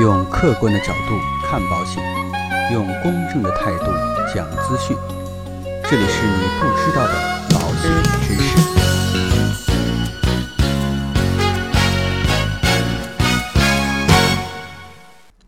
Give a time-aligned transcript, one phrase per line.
[0.00, 2.00] 用客观的角度看保险，
[2.72, 3.86] 用公正的态度
[4.32, 4.96] 讲资讯。
[5.90, 7.14] 这里是你不知道的
[7.50, 7.90] 保险
[8.22, 8.56] 知识。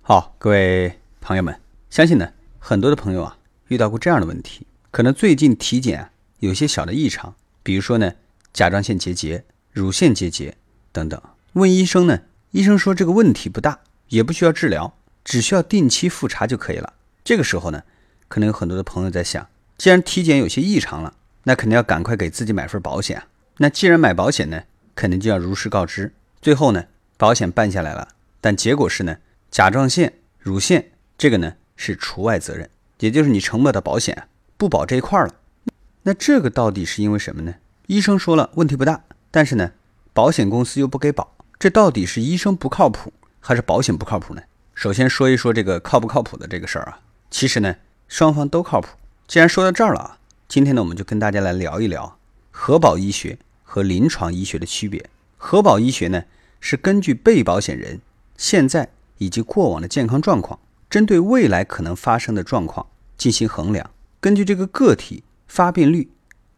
[0.00, 1.56] 好，各位朋友们，
[1.88, 2.28] 相信呢，
[2.58, 3.36] 很多的朋友啊，
[3.68, 7.32] 遇到过这样的问题，可能最近体检啊有些小的异常，
[7.62, 8.12] 比如说呢，
[8.52, 10.56] 甲状腺结节、乳腺结节
[10.90, 11.22] 等等。
[11.52, 13.78] 问医生呢，医生说这个问题不大，
[14.12, 14.94] 也不需要治疗，
[15.24, 16.92] 只需要定期复查就可以了。
[17.24, 17.82] 这个时候呢，
[18.28, 19.48] 可能有很多的朋友在想，
[19.78, 23.24] 既然体检有些异常了，那肯定要赶快给自己买份保险啊。
[23.56, 26.12] 那既然买保险呢，肯定就要如实告知。
[26.42, 26.84] 最后呢，
[27.16, 28.08] 保险办下来了，
[28.42, 29.16] 但结果是呢，
[29.50, 32.68] 甲状腺、乳腺这个呢是除外责任，
[32.98, 35.34] 也就是你承保的保险不保这一块了。
[36.02, 37.54] 那这个到底是因为什么呢？
[37.86, 39.72] 医生说了问题不大，但是呢，
[40.12, 43.12] 保险公司又不给保，这到底是医生不靠谱，
[43.44, 44.42] 还是保险不靠谱呢？
[44.72, 47.00] 首先说一说这个靠不靠谱的这个事儿啊。
[47.28, 47.74] 其实呢，
[48.06, 48.88] 双方都靠谱。
[49.26, 52.18] 既然说到这儿了啊，今天呢，我们就跟大家来聊一聊
[52.52, 55.04] 核保医学和临床医学的区别。
[55.36, 56.22] 核保医学呢，
[56.60, 58.00] 是根据被保险人
[58.36, 62.86] 现在以及过往的健康状况，针对未来可能发生的状况
[63.18, 63.90] 进行衡量，
[64.20, 66.08] 根据这个个体发病率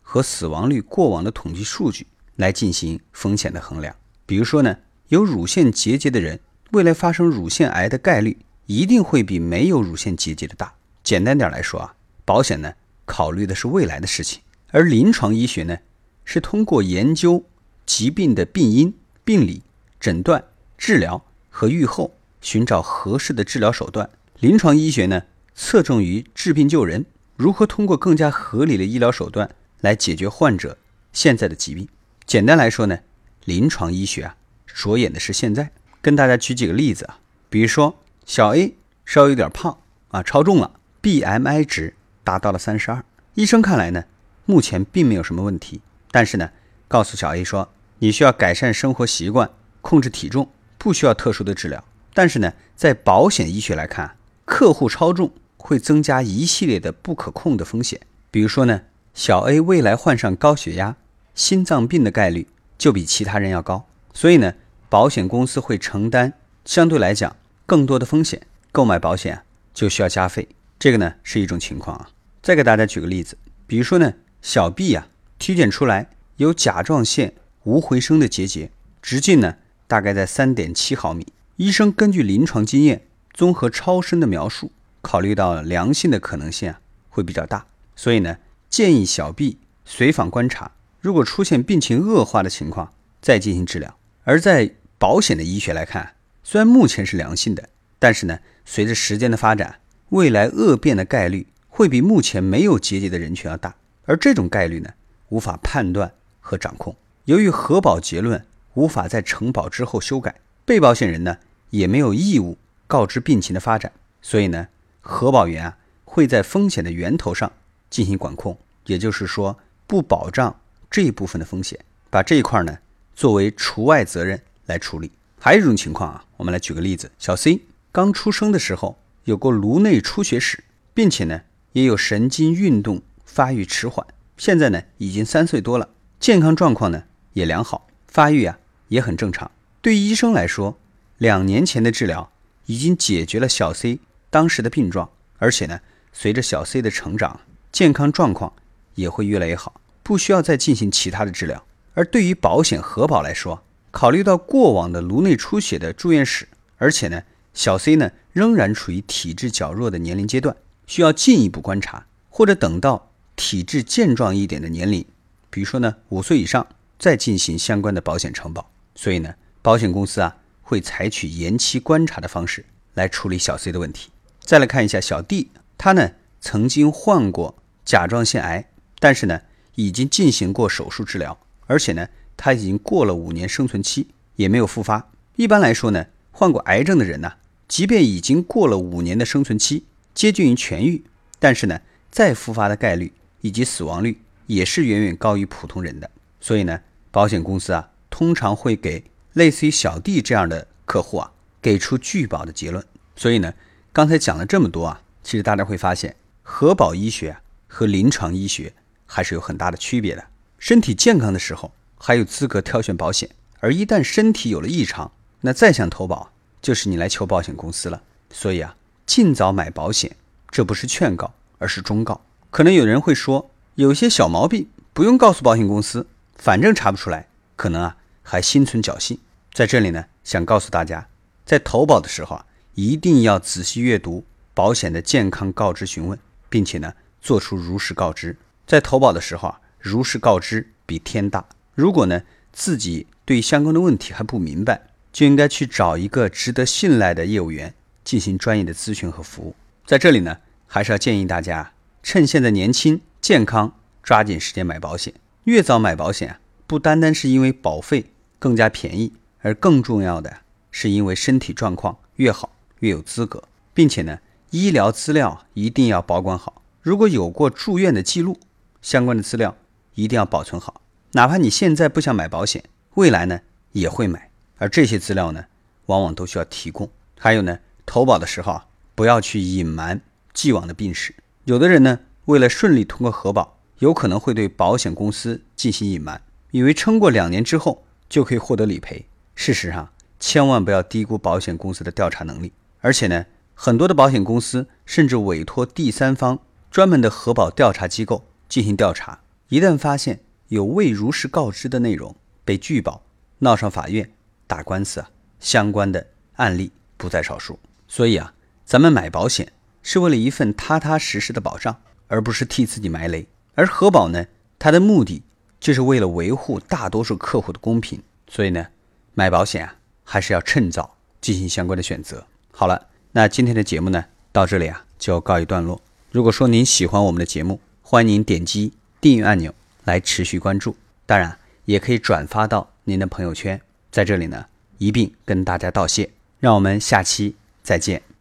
[0.02, 3.96] 和死亡率过往的统计数据来进行风险的衡量。
[4.26, 4.76] 比如说呢，
[5.08, 10.74] 有乳腺结节的人，未来发生乳腺癌的概率一定会比没有乳腺结节的大。
[11.02, 12.72] 简单点来说啊，保险呢
[13.04, 15.78] 考虑的是未来的事情，而临床医学呢
[16.24, 17.44] 是通过研究
[17.84, 19.62] 疾病的病因、病理、
[20.00, 20.42] 诊断、
[20.78, 24.08] 治疗和预后，寻找合适的治疗手段。
[24.40, 25.22] 临床医学呢
[25.54, 27.04] 侧重于治病救人，
[27.36, 30.78] 如何通过更加合理的医疗手段来解决患者
[31.12, 31.86] 现在的疾病。
[32.26, 32.98] 简单来说呢，
[33.44, 35.70] 临床医学啊着眼的是现在。
[36.04, 38.74] 跟大家举几个例子啊，比如说小 A
[39.06, 43.02] 稍微有点胖啊，超重了，BMI 值达到了三十二。
[43.32, 44.04] 医生看来呢，
[44.44, 46.50] 目前并没有什么问题，但是呢，
[46.88, 47.70] 告诉小 A 说，
[48.00, 49.48] 你需要改善生活习惯，
[49.80, 51.82] 控制体重，不需要特殊的治疗。
[52.12, 57.98] 但是呢，在保险医学来看，客户超重会增加一系列的不可控的风险，
[58.30, 58.82] 比如说呢，
[59.14, 60.96] 小 A 未来患上高血压、
[61.34, 64.52] 心脏病的概率就比其他人要高，所以呢。
[64.94, 66.34] 保险公司会承担
[66.64, 67.34] 相对来讲
[67.66, 69.42] 更多的风险，购买保险
[69.74, 70.46] 就需要加费，
[70.78, 72.10] 这个呢是一种情况啊。
[72.40, 77.34] 再给大家举个例子，比如说呢，小 B 呀体检出来有甲状腺
[77.64, 78.70] 无回声的结节，
[79.02, 79.56] 直径呢
[79.88, 83.02] 大概在三点七毫米，医生根据临床经验，
[83.32, 84.70] 综合超声的描述，
[85.02, 86.78] 考虑到良性的可能性啊
[87.10, 87.66] 会比较大，
[87.96, 88.36] 所以呢
[88.70, 94.72] 建议小 B 随访观察，如果出现病情恶化的情况再进行治疗，而在
[95.04, 99.78] 保险的医学来看，虽然目前是良性的，但是呢，随着时间的发展，
[100.08, 103.76] 未来恶变的概率会比目前没有结节的人群要大，
[104.06, 104.88] 而这种概率呢，
[105.28, 106.10] 无法判断
[106.40, 106.96] 和掌控。
[107.26, 108.42] 由于核保结论
[108.72, 110.34] 无法在承保之后修改，
[110.64, 111.36] 被保险人呢
[111.68, 113.92] 也没有义务告知病情的发展，
[114.22, 114.68] 所以呢，
[115.02, 115.76] 核保员啊
[116.06, 117.52] 会在风险的源头上
[117.90, 120.58] 进行管控，也就是说，不保障
[120.90, 121.78] 这一部分的风险，
[122.08, 122.78] 把这一块呢
[123.14, 124.40] 作为除外责任。
[124.66, 125.10] 来处理。
[125.38, 127.60] 还有一种情况啊，我们来举个例子：小 C
[127.92, 130.64] 刚出生的时候有过颅内出血史，
[130.94, 131.42] 并且呢
[131.72, 137.04] 也有神经运动发育迟缓，现在呢已经三岁多了，健康状况呢
[137.34, 138.58] 也良好，发育啊
[138.88, 139.50] 也很正常。
[139.82, 140.78] 对医生来说，
[141.18, 142.30] 两年前的治疗
[142.66, 143.98] 已经解决了小 C
[144.30, 145.80] 当时的病状，而且呢
[146.12, 147.40] 随着小 C 的成长，
[147.70, 148.52] 健康状况
[148.94, 151.64] 也会越来越好，不需要再进行其他的治疗。
[151.92, 153.62] 而对于保险核保来说，
[153.94, 157.22] 考虑到过往的颅内出血的住院史，而且呢，
[157.54, 160.56] 小 C 呢仍然处于体质较弱的年龄阶段，
[160.88, 165.04] 需要进一步观察，或者等到体质健壮一点的年龄，
[165.48, 166.66] 比如说呢五岁以上，
[166.98, 168.68] 再进行相关的保险承保。
[168.96, 169.32] 所以呢，
[169.62, 172.64] 保险公司啊会采取延期观察的方式
[172.94, 174.10] 来处理小 C 的问题。
[174.40, 176.10] 再来看一下小 D，他呢
[176.40, 177.54] 曾经患过
[177.84, 178.68] 甲状腺癌，
[178.98, 179.42] 但是呢
[179.76, 182.08] 已经进行过手术治疗，而且呢。
[182.36, 185.10] 他已经过了五年生存期，也没有复发。
[185.36, 187.34] 一般来说呢，患过癌症的人呢，
[187.66, 189.84] 即便已经过了五年的生存期，
[190.14, 191.02] 接近于痊愈，
[191.38, 196.10] 但是呢，再复发的概率以及死亡率也是远远高于普通人的。
[196.40, 199.02] 所以呢，保险公司啊，通常会给
[199.32, 202.84] 类似于小弟这样的客户啊，给出拒保的结论。
[203.16, 203.52] 所以呢，
[203.92, 208.72] 刚才讲了这么多啊，其实大家会发现，核保医学和临床医学
[209.06, 210.24] 还是有很大的区别的。
[210.58, 211.72] 身体健康的时候。
[212.06, 213.30] 还有资格挑选保险，
[213.60, 215.10] 而一旦身体有了异常，
[215.40, 216.30] 那再想投保
[216.60, 218.02] 就是你来求保险公司了。
[218.30, 220.14] 所以啊，尽早买保险，
[220.50, 222.20] 这不是劝告，而是忠告。
[222.50, 226.06] 可能有人会说，有些小毛病不用告诉保险公司，
[226.36, 229.18] 反正查不出来，可能啊还心存侥幸。
[229.54, 231.08] 在这里呢，想告诉大家，
[231.46, 236.18] 在投保的时候啊，一定要仔细阅读保险的健康告知询问，
[236.50, 236.92] 并且呢，
[237.22, 238.36] 做出如实告知。
[238.66, 241.42] 在投保的时候啊，如实告知比天大。
[241.74, 242.22] 如果呢
[242.52, 244.82] 自己对相关的问题还不明白，
[245.12, 247.74] 就应该去找一个值得信赖的业务员
[248.04, 249.54] 进行专业的咨询和服务。
[249.86, 251.72] 在这里呢，还是要建议大家。
[252.02, 253.72] 趁现在年轻健康，
[254.02, 255.14] 抓紧时间买保险。
[255.44, 258.04] 越早买保险啊，不单单是因为保费
[258.38, 260.38] 更加便宜，而更重要的
[260.70, 263.42] 是因为身体状况越好越有资格，
[263.72, 264.18] 并且呢，
[264.50, 266.62] 医疗资料一定要保管好。
[266.82, 268.38] 如果有过住院的记录，
[268.82, 269.56] 相关的资料
[269.94, 270.82] 一定要保存好。
[271.16, 272.64] 哪怕你现在不想买保险，
[272.94, 273.38] 未来呢
[273.70, 275.44] 也会买，而这些资料呢，
[275.86, 276.90] 往往都需要提供。
[277.16, 278.66] 还有呢，投保的时候啊，
[278.96, 280.00] 不要去隐瞒
[280.32, 281.14] 既往的病史。
[281.44, 286.20] 有的人呢，为了顺利通过核保，有可能会对保险公司进行隐瞒，
[286.50, 289.06] 以为撑过两年之后就可以获得理赔。
[289.36, 289.88] 事实上，
[290.18, 292.52] 千万不要低估保险公司的调查能力。
[292.80, 293.24] 而且呢，
[293.54, 296.40] 很多的保险公司甚至委托第三方
[296.72, 299.20] 专门的核保调查机构进行调查。
[299.48, 302.14] 一旦发现有未如实告知的内容
[302.44, 303.02] 被拒保，
[303.38, 304.10] 闹上法院
[304.46, 305.10] 打官司啊，
[305.40, 306.06] 相关的
[306.36, 307.58] 案例不在少数。
[307.88, 309.52] 所以啊，咱们买保险。
[309.86, 311.76] 是为了一份踏踏实实的保障，
[312.08, 313.26] 而不是替自己埋雷。
[313.54, 314.24] 而核保呢，
[314.58, 315.22] 它的目的
[315.60, 318.02] 就是为了维护大多数客户的公平。
[318.26, 318.66] 所以呢，
[319.12, 322.26] 买保险啊，还是要趁早进行相关的选择。
[322.50, 325.78] 好了，那今天的节目呢，到这里啊就告一段落。
[326.10, 329.54] 如果说您喜欢我们的节目，欢迎您点击订阅按钮
[329.84, 330.76] 来持续关注。
[331.06, 333.60] 当然，也可以转发到您的朋友圈。
[333.90, 334.46] 在这里呢，
[334.78, 336.10] 一并跟大家道谢。
[336.40, 338.13] 让我们下期再见。